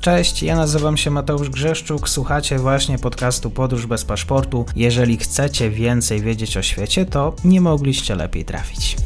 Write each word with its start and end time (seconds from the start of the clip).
Cześć, 0.00 0.42
ja 0.42 0.56
nazywam 0.56 0.96
się 0.96 1.10
Mateusz 1.10 1.50
Grzeszczuk, 1.50 2.08
słuchacie 2.08 2.58
właśnie 2.58 2.98
podcastu 2.98 3.50
Podróż 3.50 3.86
bez 3.86 4.04
paszportu. 4.04 4.64
Jeżeli 4.76 5.16
chcecie 5.16 5.70
więcej 5.70 6.20
wiedzieć 6.20 6.56
o 6.56 6.62
świecie, 6.62 7.06
to 7.06 7.36
nie 7.44 7.60
mogliście 7.60 8.14
lepiej 8.14 8.44
trafić. 8.44 8.96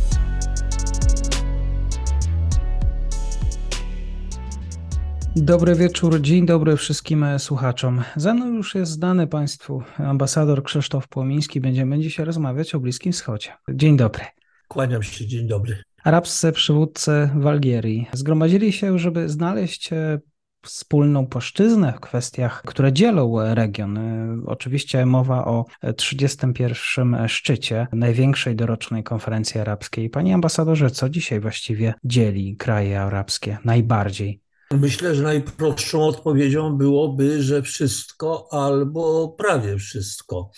Dobry 5.36 5.74
wieczór, 5.74 6.20
dzień 6.20 6.46
dobry 6.46 6.76
wszystkim 6.76 7.26
słuchaczom. 7.38 8.02
Ze 8.16 8.34
mną 8.34 8.46
już 8.46 8.74
jest 8.74 8.92
znany 8.92 9.26
Państwu 9.26 9.82
ambasador 9.98 10.62
Krzysztof 10.62 11.08
Płomiński. 11.08 11.60
Będziemy 11.60 12.00
dzisiaj 12.00 12.26
rozmawiać 12.26 12.74
o 12.74 12.80
Bliskim 12.80 13.12
Wschodzie. 13.12 13.48
Dzień 13.68 13.96
dobry. 13.96 14.24
Kłaniam 14.68 15.02
się, 15.02 15.26
dzień 15.26 15.48
dobry. 15.48 15.82
Arabscy 16.04 16.52
przywódcy 16.52 17.30
w 17.36 17.46
Algierii 17.46 18.06
zgromadzili 18.12 18.72
się, 18.72 18.98
żeby 18.98 19.28
znaleźć 19.28 19.92
e, 19.92 20.20
wspólną 20.62 21.26
płaszczyznę 21.26 21.92
w 21.96 22.00
kwestiach, 22.00 22.62
które 22.66 22.92
dzielą 22.92 23.54
region. 23.54 23.98
E, 23.98 24.36
oczywiście 24.46 25.06
mowa 25.06 25.44
o 25.44 25.64
31. 25.96 27.28
szczycie 27.28 27.86
największej 27.92 28.56
dorocznej 28.56 29.04
konferencji 29.04 29.60
arabskiej. 29.60 30.10
Panie 30.10 30.34
ambasadorze, 30.34 30.90
co 30.90 31.08
dzisiaj 31.08 31.40
właściwie 31.40 31.94
dzieli 32.04 32.56
kraje 32.56 33.00
arabskie 33.00 33.58
najbardziej? 33.64 34.40
Myślę, 34.70 35.14
że 35.14 35.22
najprostszą 35.22 36.04
odpowiedzią 36.04 36.76
byłoby, 36.76 37.42
że 37.42 37.62
wszystko 37.62 38.48
albo 38.50 39.28
prawie 39.28 39.78
wszystko. 39.78 40.50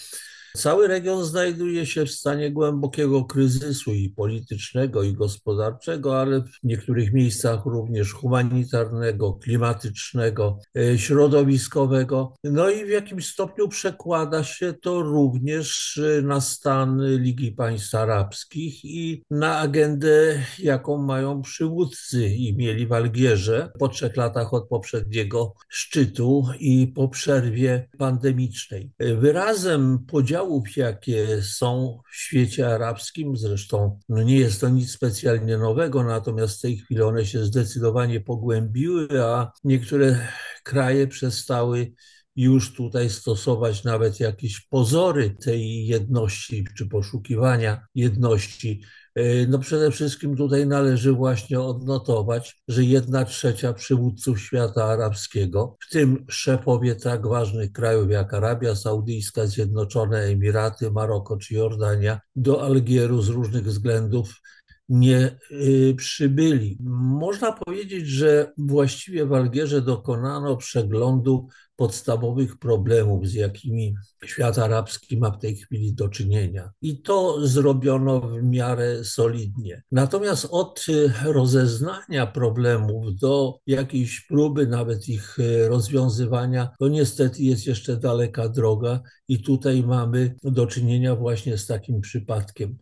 Cały 0.56 0.88
region 0.88 1.24
znajduje 1.24 1.86
się 1.86 2.06
w 2.06 2.10
stanie 2.10 2.50
głębokiego 2.50 3.24
kryzysu 3.24 3.92
i 3.92 4.08
politycznego, 4.08 5.02
i 5.02 5.12
gospodarczego, 5.12 6.20
ale 6.20 6.40
w 6.40 6.58
niektórych 6.62 7.12
miejscach 7.12 7.66
również 7.66 8.12
humanitarnego, 8.12 9.32
klimatycznego, 9.32 10.58
e, 10.76 10.98
środowiskowego. 10.98 12.34
No 12.44 12.70
i 12.70 12.84
w 12.84 12.88
jakimś 12.88 13.26
stopniu 13.26 13.68
przekłada 13.68 14.44
się 14.44 14.74
to 14.82 15.02
również 15.02 15.98
e, 16.18 16.22
na 16.22 16.40
stan 16.40 17.18
Ligi 17.18 17.52
Państw 17.52 17.94
Arabskich 17.94 18.84
i 18.84 19.22
na 19.30 19.58
agendę, 19.58 20.42
jaką 20.58 20.98
mają 20.98 21.42
przywódcy 21.42 22.28
i 22.28 22.56
mieli 22.56 22.86
w 22.86 22.92
Algierze 22.92 23.72
po 23.78 23.88
trzech 23.88 24.16
latach 24.16 24.54
od 24.54 24.68
poprzedniego 24.68 25.54
szczytu 25.68 26.46
i 26.60 26.86
po 26.86 27.08
przerwie 27.08 27.88
pandemicznej. 27.98 28.90
E, 28.98 29.14
wyrazem 29.14 29.98
podziału 30.06 30.43
podziałów, 30.44 30.76
jakie 30.76 31.42
są 31.42 31.98
w 32.10 32.16
świecie 32.16 32.74
arabskim. 32.74 33.36
Zresztą 33.36 33.98
no 34.08 34.22
nie 34.22 34.36
jest 34.36 34.60
to 34.60 34.68
nic 34.68 34.90
specjalnie 34.90 35.58
nowego, 35.58 36.04
natomiast 36.04 36.58
w 36.58 36.60
tej 36.62 36.76
chwili 36.76 37.02
one 37.02 37.26
się 37.26 37.44
zdecydowanie 37.44 38.20
pogłębiły, 38.20 39.24
a 39.24 39.52
niektóre 39.64 40.28
kraje 40.62 41.06
przestały 41.06 41.92
już 42.36 42.74
tutaj 42.74 43.10
stosować 43.10 43.84
nawet 43.84 44.20
jakieś 44.20 44.60
pozory 44.60 45.30
tej 45.30 45.86
jedności 45.86 46.64
czy 46.76 46.86
poszukiwania 46.86 47.86
jedności. 47.94 48.82
E, 49.14 49.46
no 49.46 49.58
przede 49.58 49.90
wszystkim 49.90 50.36
tutaj 50.36 50.66
należy 50.66 51.12
właśnie 51.12 51.60
odnotować, 51.60 52.62
że 52.68 52.84
jedna 52.84 53.24
trzecia 53.24 53.72
przywódców 53.72 54.40
świata 54.40 54.84
arabskiego, 54.84 55.76
w 55.80 55.90
tym 55.90 56.24
szefowie 56.28 56.94
tak 56.94 57.26
ważnych 57.26 57.72
krajów 57.72 58.10
jak 58.10 58.34
Arabia 58.34 58.74
Saudyjska, 58.74 59.46
Zjednoczone 59.46 60.18
Emiraty, 60.18 60.90
Maroko 60.90 61.36
czy 61.36 61.54
Jordania, 61.54 62.20
do 62.36 62.62
Algieru 62.62 63.22
z 63.22 63.28
różnych 63.28 63.64
względów 63.64 64.40
nie 64.88 65.38
y, 65.50 65.94
przybyli. 65.96 66.78
Można 67.20 67.52
powiedzieć, 67.52 68.06
że 68.06 68.52
właściwie 68.58 69.26
w 69.26 69.32
Algierze 69.32 69.82
dokonano 69.82 70.56
przeglądu 70.56 71.48
podstawowych 71.76 72.58
problemów, 72.58 73.28
z 73.28 73.34
jakimi 73.34 73.94
świat 74.24 74.58
arabski 74.58 75.16
ma 75.16 75.30
w 75.30 75.38
tej 75.38 75.56
chwili 75.56 75.94
do 75.94 76.08
czynienia. 76.08 76.70
I 76.82 77.02
to 77.02 77.46
zrobiono 77.46 78.20
w 78.20 78.42
miarę 78.42 79.04
solidnie. 79.04 79.82
Natomiast 79.92 80.48
od 80.50 80.84
y, 80.88 81.12
rozeznania 81.24 82.26
problemów 82.26 83.16
do 83.16 83.58
jakiejś 83.66 84.20
próby 84.20 84.66
nawet 84.66 85.08
ich 85.08 85.38
y, 85.38 85.68
rozwiązywania, 85.68 86.68
to 86.78 86.88
niestety 86.88 87.42
jest 87.42 87.66
jeszcze 87.66 87.96
daleka 87.96 88.48
droga 88.48 89.00
i 89.28 89.42
tutaj 89.42 89.82
mamy 89.82 90.34
do 90.42 90.66
czynienia 90.66 91.16
właśnie 91.16 91.58
z 91.58 91.66
takim 91.66 92.00
przypadkiem. 92.00 92.78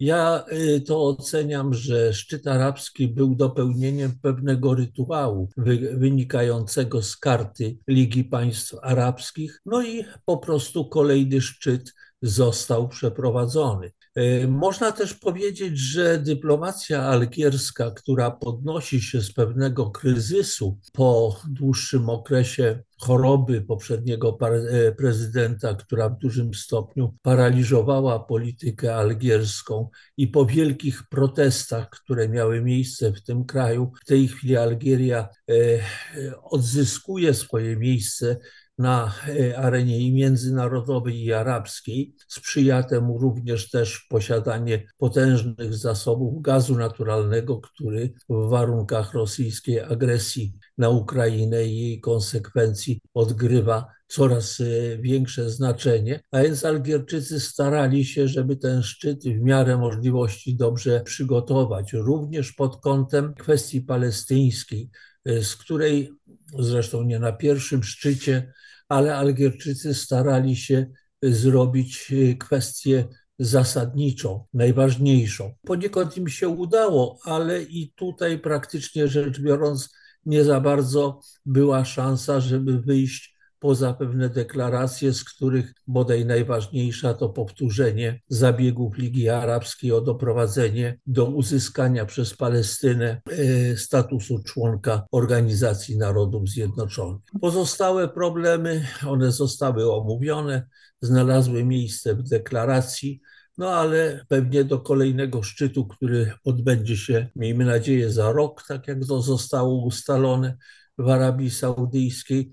Ja 0.00 0.44
y, 0.52 0.80
to 0.80 1.06
oceniam, 1.06 1.74
że 1.74 2.14
szczyt 2.14 2.46
arabski 2.46 3.08
był 3.08 3.34
dopełnieniem 3.34 4.12
pewnego 4.22 4.74
rytuału 4.74 5.48
wynikającego 5.96 7.02
z 7.02 7.16
karty 7.16 7.76
Ligi 7.88 8.24
Państw 8.24 8.74
Arabskich, 8.82 9.60
no 9.66 9.82
i 9.82 10.04
po 10.24 10.38
prostu 10.38 10.88
kolejny 10.88 11.40
szczyt 11.40 11.92
został 12.22 12.88
przeprowadzony. 12.88 13.92
E, 14.14 14.46
można 14.48 14.92
też 14.92 15.14
powiedzieć, 15.14 15.78
że 15.78 16.18
dyplomacja 16.18 17.02
algierska, 17.02 17.90
która 17.90 18.30
podnosi 18.30 19.00
się 19.00 19.20
z 19.20 19.32
pewnego 19.32 19.90
kryzysu 19.90 20.78
po 20.92 21.40
dłuższym 21.48 22.08
okresie 22.08 22.82
choroby 23.00 23.62
poprzedniego 23.62 24.38
e, 24.40 24.92
prezydenta, 24.92 25.74
która 25.74 26.08
w 26.08 26.18
dużym 26.18 26.54
stopniu 26.54 27.14
paraliżowała 27.22 28.18
politykę 28.18 28.96
algierską 28.96 29.88
i 30.16 30.28
po 30.28 30.46
wielkich 30.46 31.08
protestach, 31.08 31.90
które 31.90 32.28
miały 32.28 32.62
miejsce 32.62 33.12
w 33.12 33.22
tym 33.22 33.44
kraju, 33.44 33.92
w 34.02 34.04
tej 34.04 34.28
chwili 34.28 34.56
Algieria 34.56 35.28
e, 35.50 35.54
odzyskuje 36.42 37.34
swoje 37.34 37.76
miejsce 37.76 38.36
na 38.78 39.12
e, 39.28 39.58
arenie 39.58 39.98
i 39.98 40.12
międzynarodowej, 40.12 41.24
i 41.24 41.32
arabskiej. 41.32 42.14
Sprzyja 42.28 42.82
temu 42.82 43.18
również 43.18 43.70
też 43.70 44.06
posiadanie 44.10 44.86
potężnych 44.98 45.74
zasobów 45.74 46.42
gazu 46.42 46.74
naturalnego, 46.74 47.60
który 47.60 48.12
w 48.28 48.48
warunkach 48.48 49.14
rosyjskiej 49.14 49.80
agresji 49.80 50.54
na 50.78 50.88
Ukrainę 50.88 51.64
i 51.64 51.78
jej 51.80 52.00
konsekwencji 52.00 53.00
odgrywa 53.14 53.96
coraz 54.08 54.60
e, 54.60 54.98
większe 54.98 55.50
znaczenie, 55.50 56.20
a 56.30 56.42
więc 56.42 56.64
Algierczycy 56.64 57.40
starali 57.40 58.04
się, 58.04 58.28
żeby 58.28 58.56
ten 58.56 58.82
szczyt 58.82 59.24
w 59.24 59.40
miarę 59.40 59.76
możliwości 59.76 60.56
dobrze 60.56 61.00
przygotować, 61.00 61.92
również 61.92 62.52
pod 62.52 62.80
kątem 62.80 63.34
kwestii 63.34 63.80
palestyńskiej, 63.80 64.90
z 65.42 65.56
której 65.56 66.12
zresztą 66.58 67.02
nie 67.02 67.18
na 67.18 67.32
pierwszym 67.32 67.84
szczycie 67.84 68.52
ale 68.88 69.16
Algierczycy 69.16 69.94
starali 69.94 70.56
się 70.56 70.86
zrobić 71.22 72.12
y, 72.12 72.36
kwestię 72.36 73.04
zasadniczą, 73.38 74.44
najważniejszą. 74.54 75.54
Poniekąd 75.66 76.16
im 76.16 76.28
się 76.28 76.48
udało, 76.48 77.18
ale 77.24 77.62
i 77.62 77.92
tutaj 77.92 78.38
praktycznie 78.38 79.08
rzecz 79.08 79.40
biorąc 79.40 79.94
nie 80.26 80.44
za 80.44 80.60
bardzo 80.60 81.20
była 81.46 81.84
szansa, 81.84 82.40
żeby 82.40 82.80
wyjść 82.80 83.35
poza 83.58 83.94
pewne 83.94 84.28
deklaracje, 84.28 85.12
z 85.12 85.24
których 85.24 85.74
bodaj 85.86 86.26
najważniejsza 86.26 87.14
to 87.14 87.28
powtórzenie 87.28 88.20
zabiegów 88.28 88.98
Ligi 88.98 89.28
Arabskiej 89.28 89.92
o 89.92 90.00
doprowadzenie 90.00 90.98
do 91.06 91.24
uzyskania 91.24 92.06
przez 92.06 92.34
Palestynę 92.34 93.20
e, 93.30 93.76
statusu 93.76 94.42
członka 94.42 95.04
Organizacji 95.12 95.98
Narodów 95.98 96.48
Zjednoczonych. 96.48 97.22
Pozostałe 97.40 98.08
problemy, 98.08 98.86
one 99.06 99.32
zostały 99.32 99.92
omówione, 99.92 100.66
znalazły 101.00 101.64
miejsce 101.64 102.14
w 102.14 102.22
deklaracji. 102.22 103.20
No 103.58 103.70
ale 103.70 104.24
pewnie 104.28 104.64
do 104.64 104.80
kolejnego 104.80 105.42
szczytu, 105.42 105.86
który 105.86 106.32
odbędzie 106.44 106.96
się, 106.96 107.28
miejmy 107.36 107.64
nadzieję, 107.64 108.10
za 108.10 108.32
rok, 108.32 108.62
tak 108.68 108.88
jak 108.88 108.98
to 109.08 109.22
zostało 109.22 109.84
ustalone 109.84 110.56
w 110.98 111.08
Arabii 111.08 111.50
Saudyjskiej, 111.50 112.50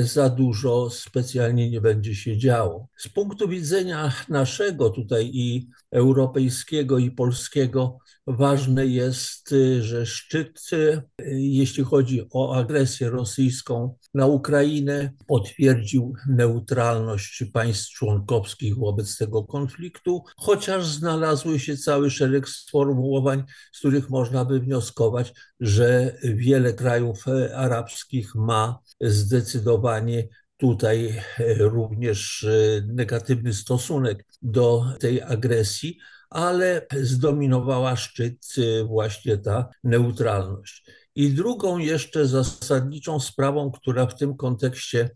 za 0.00 0.28
dużo 0.28 0.90
specjalnie 0.90 1.70
nie 1.70 1.80
będzie 1.80 2.14
się 2.14 2.38
działo. 2.38 2.88
Z 2.96 3.08
punktu 3.08 3.48
widzenia 3.48 4.12
naszego 4.28 4.90
tutaj 4.90 5.30
i 5.32 5.68
europejskiego 5.90 6.98
i 6.98 7.10
polskiego 7.10 7.98
ważne 8.26 8.86
jest, 8.86 9.52
y, 9.52 9.82
że 9.82 10.06
szczyt, 10.06 10.60
y, 10.72 11.02
jeśli 11.32 11.84
chodzi 11.84 12.26
o 12.32 12.56
agresję 12.56 13.10
rosyjską 13.10 13.96
na 14.14 14.26
Ukrainę, 14.26 15.12
potwierdził 15.26 16.14
neutralność 16.28 17.44
państw 17.52 17.90
członkowskich 17.90 18.76
wobec 18.76 19.16
tego 19.16 19.44
konfliktu, 19.44 20.24
chociaż 20.36 20.86
znalazły 20.86 21.58
się 21.58 21.76
cały 21.76 22.10
szereg 22.10 22.48
sformułowań, 22.48 23.44
z 23.72 23.78
których 23.78 24.10
można 24.10 24.44
by 24.44 24.60
wnioskować, 24.60 25.32
że 25.60 26.16
wiele 26.22 26.72
krajów 26.74 27.24
arabskich 27.54 28.34
ma 28.34 28.78
zdecydowanie 29.00 30.28
tutaj 30.56 31.22
również 31.58 32.46
negatywny 32.86 33.54
stosunek 33.54 34.24
do 34.42 34.84
tej 35.00 35.22
agresji, 35.22 35.98
ale 36.30 36.86
zdominowała 37.02 37.96
szczyt 37.96 38.54
właśnie 38.86 39.38
ta 39.38 39.68
neutralność. 39.84 40.84
I 41.14 41.30
drugą 41.30 41.78
jeszcze 41.78 42.26
zasadniczą 42.26 43.20
sprawą, 43.20 43.70
która 43.70 44.06
w 44.06 44.16
tym 44.18 44.36
kontekście 44.36 45.10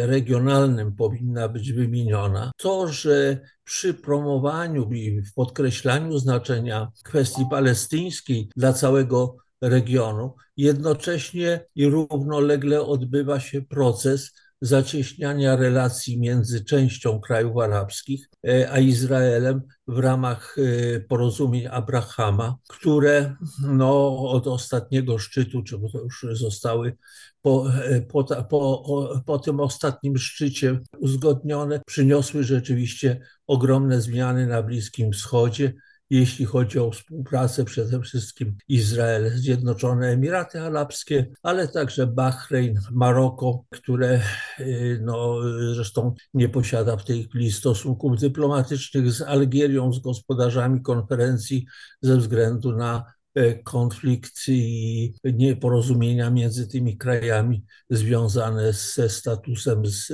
regionalnym 0.00 0.96
powinna 0.96 1.48
być 1.48 1.72
wymieniona, 1.72 2.50
to, 2.56 2.88
że 2.88 3.40
przy 3.64 3.94
promowaniu 3.94 4.92
i 4.92 5.22
w 5.22 5.34
podkreślaniu 5.34 6.18
znaczenia 6.18 6.88
kwestii 7.04 7.46
palestyńskiej 7.50 8.48
dla 8.56 8.72
całego 8.72 9.36
regionu, 9.60 10.34
jednocześnie 10.56 11.64
i 11.74 11.86
równolegle 11.86 12.82
odbywa 12.82 13.40
się 13.40 13.62
proces 13.62 14.32
zacieśniania 14.60 15.56
relacji 15.56 16.20
między 16.20 16.64
częścią 16.64 17.20
krajów 17.20 17.56
arabskich 17.56 18.28
e, 18.48 18.72
a 18.72 18.78
Izraelem 18.78 19.62
w 19.86 19.98
ramach 19.98 20.56
e, 20.58 21.00
porozumień 21.00 21.66
Abrahama, 21.66 22.56
które 22.68 23.36
no, 23.62 24.18
od 24.28 24.46
ostatniego 24.46 25.18
szczytu, 25.18 25.62
czy 25.62 25.78
to 25.92 26.00
już 26.00 26.26
zostały 26.32 26.96
po, 27.42 27.74
e, 27.84 28.00
po, 28.00 28.24
po, 28.24 29.22
po 29.26 29.38
tym 29.38 29.60
ostatnim 29.60 30.18
szczycie 30.18 30.80
uzgodnione, 30.98 31.80
przyniosły 31.86 32.44
rzeczywiście 32.44 33.20
ogromne 33.46 34.00
zmiany 34.00 34.46
na 34.46 34.62
Bliskim 34.62 35.12
Wschodzie 35.12 35.72
jeśli 36.10 36.44
chodzi 36.44 36.78
o 36.78 36.90
współpracę 36.90 37.64
przede 37.64 38.00
wszystkim 38.00 38.56
Izrael, 38.68 39.30
Zjednoczone 39.30 40.08
Emiraty 40.08 40.60
Arabskie, 40.60 41.26
ale 41.42 41.68
także 41.68 42.06
Bahrein, 42.06 42.80
Maroko, 42.90 43.64
które 43.70 44.20
y, 44.60 45.00
no, 45.02 45.36
zresztą 45.74 46.14
nie 46.34 46.48
posiada 46.48 46.96
w 46.96 47.04
tej 47.04 47.24
chwili 47.24 47.52
stosunków 47.52 48.20
dyplomatycznych 48.20 49.12
z 49.12 49.22
Algierią, 49.22 49.92
z 49.92 50.00
gospodarzami 50.00 50.82
konferencji 50.82 51.66
ze 52.02 52.16
względu 52.16 52.76
na 52.76 53.04
e, 53.34 53.54
konflikt 53.54 54.48
i 54.48 55.14
nieporozumienia 55.24 56.30
między 56.30 56.68
tymi 56.68 56.98
krajami 56.98 57.64
związane 57.90 58.72
ze 58.72 59.08
statusem 59.08 59.86
z 59.86 60.12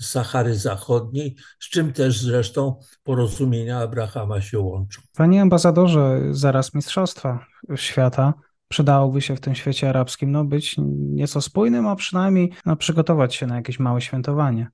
e, 0.00 0.04
Sahary 0.04 0.54
Zachodniej, 0.54 1.36
z 1.60 1.68
czym 1.68 1.92
też 1.92 2.20
zresztą 2.20 2.80
porozumienia 3.02 3.78
Abrahama 3.78 4.40
się 4.40 4.58
łączą. 4.58 5.02
Panie 5.16 5.42
ambasadorze, 5.42 6.20
zaraz 6.30 6.74
Mistrzostwa 6.74 7.46
Świata 7.74 8.34
przydałoby 8.68 9.20
się 9.20 9.36
w 9.36 9.40
tym 9.40 9.54
świecie 9.54 9.88
arabskim 9.88 10.32
no, 10.32 10.44
być 10.44 10.76
nieco 11.12 11.40
spójnym, 11.40 11.86
a 11.86 11.96
przynajmniej 11.96 12.52
no, 12.66 12.76
przygotować 12.76 13.34
się 13.34 13.46
na 13.46 13.56
jakieś 13.56 13.78
małe 13.78 14.00
świętowanie. 14.00 14.70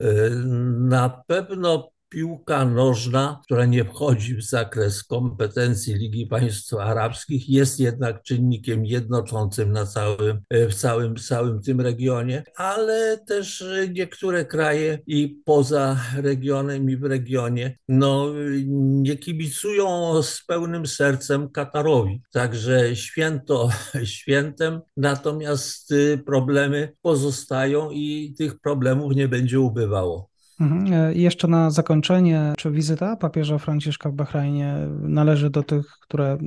E, 0.00 0.30
na 0.78 1.22
pewno 1.26 1.90
piłka 2.08 2.64
nożna, 2.64 3.40
która 3.44 3.66
nie 3.66 3.84
wchodzi 3.84 4.34
w 4.34 4.42
zakres 4.42 5.04
kompetencji 5.04 5.94
Ligi 5.94 6.26
Państw 6.26 6.74
Arabskich, 6.74 7.48
jest 7.48 7.80
jednak 7.80 8.22
czynnikiem 8.22 8.86
jednoczącym 8.86 9.72
na 9.72 9.86
całym, 9.86 10.40
w 10.50 10.74
całym, 10.74 11.16
całym 11.16 11.62
tym 11.62 11.80
regionie, 11.80 12.42
ale 12.56 13.18
też 13.26 13.64
niektóre 13.94 14.44
kraje 14.44 14.98
i 15.06 15.42
poza 15.44 16.00
regionem 16.16 16.90
i 16.90 16.96
w 16.96 17.04
regionie 17.04 17.78
no, 17.88 18.32
nie 18.66 19.16
kibicują 19.16 20.22
z 20.22 20.44
pełnym 20.46 20.86
sercem 20.86 21.50
Katarowi. 21.50 22.22
Także 22.32 22.96
święto 22.96 23.68
świętem, 24.04 24.80
natomiast 24.96 25.94
problemy 26.26 26.92
pozostają 27.02 27.90
i 27.90 28.34
tych 28.38 28.60
problemów 28.60 29.14
nie 29.14 29.28
będzie 29.28 29.60
ubywało. 29.60 30.28
Mhm. 30.60 30.92
E, 30.92 31.14
jeszcze 31.14 31.48
na 31.48 31.70
zakończenie, 31.70 32.52
czy 32.56 32.70
wizyta 32.70 33.16
papieża 33.16 33.58
Franciszka 33.58 34.10
w 34.10 34.14
Bahrajnie 34.14 34.74
należy 35.00 35.50
do 35.50 35.62
tych, 35.62 35.86
które 36.02 36.38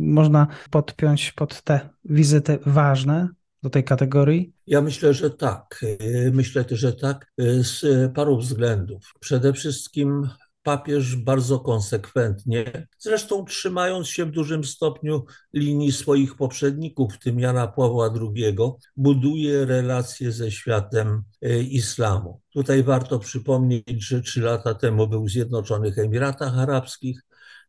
można 0.00 0.46
podpiąć 0.70 1.32
pod 1.32 1.62
te 1.62 1.80
wizyty 2.04 2.58
ważne, 2.66 3.28
do 3.64 3.70
tej 3.70 3.84
kategorii? 3.84 4.52
Ja 4.66 4.80
myślę, 4.80 5.14
że 5.14 5.30
tak. 5.30 5.84
E, 6.00 6.30
myślę 6.30 6.64
że 6.70 6.92
tak 6.92 7.32
e, 7.38 7.64
z 7.64 7.84
paru 8.14 8.38
względów. 8.38 9.12
Przede 9.20 9.52
wszystkim 9.52 10.28
papież 10.64 11.16
bardzo 11.16 11.60
konsekwentnie, 11.60 12.86
zresztą 12.98 13.44
trzymając 13.44 14.08
się 14.08 14.24
w 14.24 14.30
dużym 14.30 14.64
stopniu 14.64 15.24
linii 15.52 15.92
swoich 15.92 16.36
poprzedników, 16.36 17.14
w 17.14 17.18
tym 17.18 17.40
Jana 17.40 17.66
Pawła 17.66 18.14
II, 18.20 18.56
buduje 18.96 19.64
relacje 19.66 20.32
ze 20.32 20.50
światem 20.50 21.22
e, 21.42 21.58
islamu. 21.60 22.40
Tutaj 22.52 22.82
warto 22.82 23.18
przypomnieć, 23.18 23.84
że 24.04 24.22
trzy 24.22 24.40
lata 24.40 24.74
temu 24.74 25.08
był 25.08 25.24
w 25.24 25.30
Zjednoczonych 25.30 25.98
Emiratach 25.98 26.58
Arabskich. 26.58 27.20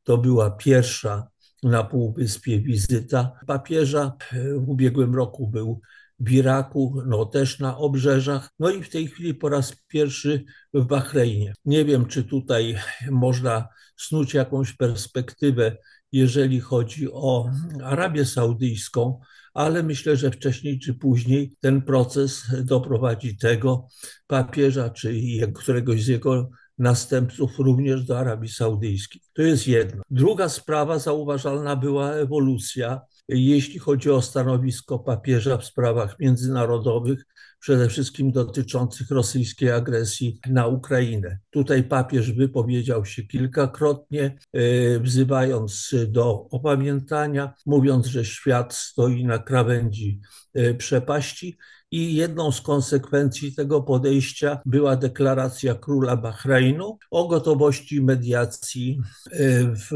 To 0.03 0.17
była 0.17 0.51
pierwsza 0.51 1.27
na 1.63 1.83
Półwyspie 1.83 2.59
wizyta 2.59 3.31
papieża. 3.47 4.11
W 4.57 4.69
ubiegłym 4.69 5.15
roku 5.15 5.47
był 5.47 5.81
w 6.19 6.31
Iraku, 6.31 7.01
no 7.07 7.25
też 7.25 7.59
na 7.59 7.77
obrzeżach, 7.77 8.49
no 8.59 8.69
i 8.69 8.83
w 8.83 8.89
tej 8.89 9.07
chwili 9.07 9.33
po 9.33 9.49
raz 9.49 9.75
pierwszy 9.87 10.45
w 10.73 10.85
Bahreinie. 10.85 11.53
Nie 11.65 11.85
wiem, 11.85 12.05
czy 12.05 12.23
tutaj 12.23 12.77
można 13.11 13.67
snuć 13.97 14.33
jakąś 14.33 14.73
perspektywę, 14.73 15.77
jeżeli 16.11 16.59
chodzi 16.59 17.07
o 17.11 17.49
Arabię 17.83 18.25
Saudyjską, 18.25 19.19
ale 19.53 19.83
myślę, 19.83 20.17
że 20.17 20.31
wcześniej 20.31 20.79
czy 20.79 20.93
później 20.93 21.55
ten 21.59 21.81
proces 21.81 22.43
doprowadzi 22.63 23.37
tego 23.37 23.87
papieża 24.27 24.89
czy 24.89 25.13
któregoś 25.53 26.03
z 26.03 26.07
jego 26.07 26.49
następców 26.77 27.59
również 27.59 28.03
do 28.03 28.19
Arabii 28.19 28.49
Saudyjskiej. 28.49 29.21
To 29.33 29.41
jest 29.41 29.67
jedno. 29.67 30.03
Druga 30.09 30.49
sprawa 30.49 30.99
zauważalna 30.99 31.75
była 31.75 32.11
ewolucja 32.11 33.01
jeśli 33.27 33.79
chodzi 33.79 34.09
o 34.09 34.21
stanowisko 34.21 34.99
papieża 34.99 35.57
w 35.57 35.65
sprawach 35.65 36.19
międzynarodowych, 36.19 37.25
przede 37.59 37.89
wszystkim 37.89 38.31
dotyczących 38.31 39.11
rosyjskiej 39.11 39.71
agresji 39.71 40.39
na 40.49 40.67
Ukrainę. 40.67 41.39
Tutaj 41.49 41.83
papież 41.83 42.31
wypowiedział 42.31 43.05
się 43.05 43.23
kilkakrotnie, 43.23 44.37
e, 44.53 44.99
wzywając 44.99 45.95
do 46.07 46.47
opamiętania, 46.49 47.53
mówiąc, 47.65 48.05
że 48.05 48.25
świat 48.25 48.73
stoi 48.73 49.25
na 49.25 49.39
krawędzi 49.39 50.19
e, 50.53 50.73
przepaści. 50.73 51.57
I 51.91 52.15
jedną 52.15 52.51
z 52.51 52.61
konsekwencji 52.61 53.55
tego 53.55 53.81
podejścia 53.81 54.61
była 54.65 54.95
deklaracja 54.95 55.75
króla 55.75 56.17
Bahreinu 56.17 56.97
o 57.11 57.27
gotowości 57.27 58.01
mediacji 58.01 58.99
e, 59.31 59.63
w 59.75 59.89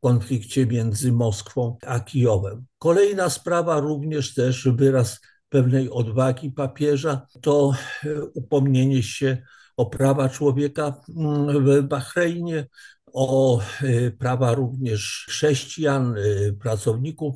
konflikcie 0.00 0.66
między 0.66 1.12
Moskwą 1.12 1.76
a 1.86 2.00
Kijowem. 2.00 2.66
Kolejna 2.78 3.30
sprawa, 3.30 3.80
również 3.80 4.34
też 4.34 4.68
wyraz 4.68 5.20
pewnej 5.48 5.90
odwagi 5.90 6.50
papieża, 6.50 7.26
to 7.42 7.72
e, 8.04 8.22
upomnienie 8.34 9.02
się 9.02 9.42
o 9.76 9.86
prawa 9.86 10.28
człowieka 10.28 11.00
mm, 11.16 11.64
w 11.64 11.82
Bahreinie, 11.82 12.66
o 13.12 13.60
e, 13.82 14.10
prawa 14.10 14.54
również 14.54 15.26
chrześcijan, 15.28 16.16
e, 16.16 16.52
pracowników 16.52 17.34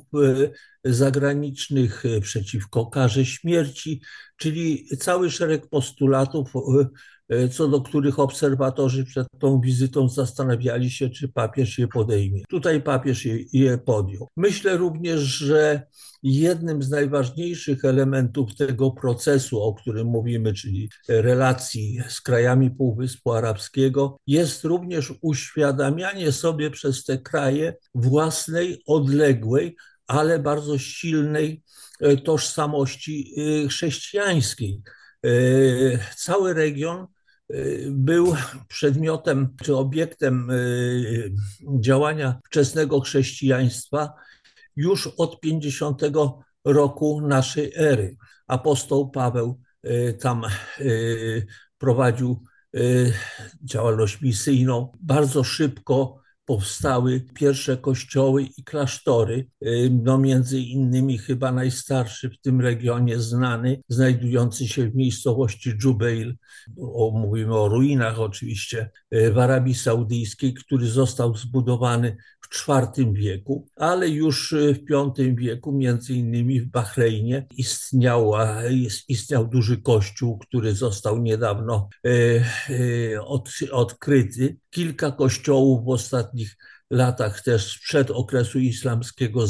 zagranicznych, 0.83 2.03
przeciwko 2.21 2.85
karze 2.85 3.25
śmierci, 3.25 4.01
czyli 4.37 4.87
cały 4.99 5.31
szereg 5.31 5.69
postulatów 5.69 6.53
co 7.51 7.67
do 7.67 7.81
których 7.81 8.19
obserwatorzy 8.19 9.05
przed 9.05 9.27
tą 9.39 9.61
wizytą 9.61 10.09
zastanawiali 10.09 10.89
się, 10.89 11.09
czy 11.09 11.27
papież 11.27 11.79
je 11.79 11.87
podejmie. 11.87 12.41
Tutaj 12.49 12.81
papież 12.81 13.25
je, 13.25 13.37
je 13.53 13.77
podjął. 13.77 14.27
Myślę 14.37 14.77
również, 14.77 15.19
że 15.21 15.87
jednym 16.23 16.83
z 16.83 16.89
najważniejszych 16.89 17.85
elementów 17.85 18.55
tego 18.55 18.91
procesu, 18.91 19.61
o 19.61 19.73
którym 19.73 20.07
mówimy, 20.07 20.53
czyli 20.53 20.89
relacji 21.07 21.99
z 22.09 22.21
krajami 22.21 22.71
Półwyspu 22.71 23.31
Arabskiego, 23.31 24.17
jest 24.27 24.63
również 24.63 25.13
uświadamianie 25.21 26.31
sobie 26.31 26.71
przez 26.71 27.03
te 27.03 27.17
kraje 27.17 27.75
własnej, 27.95 28.83
odległej, 28.87 29.75
ale 30.07 30.39
bardzo 30.39 30.77
silnej 30.77 31.63
e, 31.99 32.17
tożsamości 32.17 33.33
e, 33.37 33.67
chrześcijańskiej. 33.67 34.81
Cały 36.15 36.53
region 36.53 37.07
był 37.89 38.35
przedmiotem 38.67 39.55
czy 39.63 39.75
obiektem 39.75 40.49
y, 40.49 41.31
działania 41.79 42.39
wczesnego 42.45 42.99
chrześcijaństwa 42.99 44.13
już 44.75 45.07
od 45.07 45.39
50 45.39 46.01
roku 46.65 47.21
naszej 47.21 47.71
ery. 47.75 48.15
Apostoł 48.47 49.11
Paweł 49.11 49.61
y, 49.85 50.17
tam 50.21 50.43
y, 50.79 51.45
prowadził 51.77 52.43
działalność 53.63 54.21
misyjną. 54.21 54.91
Bardzo 55.01 55.43
szybko 55.43 56.21
powstały 56.45 57.21
pierwsze 57.33 57.77
kościoły 57.77 58.43
i 58.57 58.63
klasztory, 58.63 59.47
y, 59.65 59.89
no 60.03 60.17
między 60.17 60.59
innymi 60.59 61.17
chyba 61.17 61.51
najstarszy 61.51 62.29
w 62.29 62.41
tym 62.41 62.61
regionie 62.61 63.19
znany, 63.19 63.81
znajdujący 63.89 64.67
się 64.67 64.89
w 64.89 64.95
miejscowości 64.95 65.73
Jubeil, 65.83 66.35
o, 66.77 67.11
mówimy 67.11 67.59
o 67.59 67.67
ruinach 67.67 68.19
oczywiście, 68.19 68.89
y, 69.15 69.31
w 69.31 69.37
Arabii 69.37 69.75
Saudyjskiej, 69.75 70.53
który 70.53 70.87
został 70.87 71.35
zbudowany 71.35 72.17
w 72.41 72.69
IV 72.69 73.13
wieku, 73.13 73.67
ale 73.75 74.09
już 74.09 74.51
y, 74.53 74.73
w 74.73 74.91
V 75.17 75.35
wieku, 75.35 75.71
między 75.71 76.13
innymi 76.13 76.61
w 76.61 76.67
Bahrajnie, 76.67 77.47
istniała, 77.57 78.61
istniał 79.07 79.47
duży 79.47 79.77
kościół, 79.77 80.37
który 80.37 80.75
został 80.75 81.21
niedawno 81.21 81.89
od, 83.25 83.49
odkryty. 83.71 84.57
Kilka 84.75 85.11
kościołów 85.11 85.85
w 85.85 85.89
ostatnich 85.89 86.57
latach 86.89 87.41
też 87.41 87.71
sprzed 87.71 88.11
okresu 88.11 88.59
islamskiego 88.59 89.47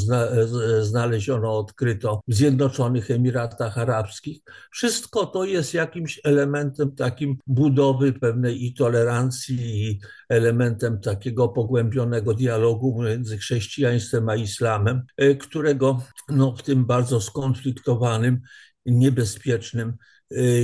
znaleziono, 0.82 1.58
odkryto 1.58 2.22
w 2.28 2.34
Zjednoczonych 2.34 3.12
Emiratach 3.12 3.78
Arabskich. 3.78 4.42
Wszystko 4.72 5.26
to 5.26 5.46
jest 5.46 5.74
jakimś 5.74 6.20
elementem 6.24 6.96
takim 6.96 7.38
budowy 7.48 8.14
pewnej 8.14 8.66
i 8.66 8.74
tolerancji 8.74 9.84
i 9.84 10.00
elementem 10.30 11.02
takiego 11.02 11.50
pogłębionego 11.50 12.34
dialogu 12.34 13.04
między 13.04 13.38
chrześcijaństwem 13.38 14.30
a 14.30 14.36
islamem, 14.36 15.02
e, 15.18 15.36
którego 15.36 16.02
no, 16.30 16.56
w 16.56 16.64
tym 16.64 16.86
bardzo 16.86 17.22
skonfliktowanym, 17.22 18.42
niebezpiecznym 18.86 19.98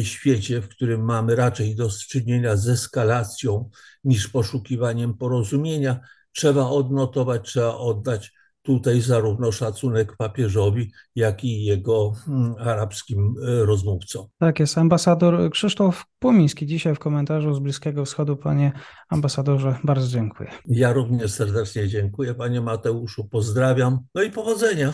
świecie, 0.04 0.62
w 0.62 0.70
którym 0.70 1.06
mamy 1.06 1.36
raczej 1.36 1.76
do 1.76 1.90
czynienia 2.10 2.56
z 2.56 2.68
eskalacją 2.70 3.70
niż 4.04 4.28
poszukiwaniem 4.28 5.18
porozumienia, 5.18 6.00
trzeba 6.32 6.70
odnotować, 6.70 7.42
trzeba 7.48 7.76
oddać 7.76 8.32
tutaj 8.62 9.02
zarówno 9.02 9.52
szacunek 9.52 10.16
papieżowi, 10.18 10.92
jak 11.16 11.44
i 11.44 11.66
jego 11.66 12.12
hmm, 12.12 12.56
arabskim 12.60 13.36
e, 13.48 13.66
rozmówcom. 13.66 14.28
Tak 14.40 14.60
jest. 14.60 14.78
Ambasador 14.78 15.52
Krzysztof 15.52 16.06
Płomiński 16.20 16.66
dzisiaj 16.66 16.96
w 16.96 17.00
komentarzu 17.00 17.54
z 17.54 17.60
Bliskiego 17.60 18.06
Wschodu. 18.06 18.38
Panie 18.38 18.72
ambasadorze, 19.10 19.76
bardzo 19.84 20.08
dziękuję. 20.08 20.50
Ja 20.66 20.94
również 20.94 21.32
serdecznie 21.32 21.88
dziękuję, 21.88 22.34
panie 22.34 22.62
Mateuszu. 22.62 23.28
Pozdrawiam. 23.28 24.00
No 24.16 24.24
i 24.24 24.32
powodzenia. 24.32 24.94